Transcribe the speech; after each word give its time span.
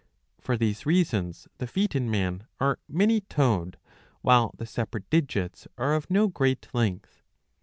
For 0.39 0.57
these 0.57 0.87
reasons 0.87 1.47
the 1.59 1.67
feet 1.67 1.95
in 1.95 2.09
man 2.09 2.47
are 2.59 2.79
many 2.89 3.21
toed, 3.21 3.77
while 4.21 4.51
the 4.57 4.65
separate 4.65 5.07
digits 5.11 5.67
are 5.77 5.93
of 5.93 6.09
no 6.09 6.27
great 6.27 6.67
length. 6.73 7.21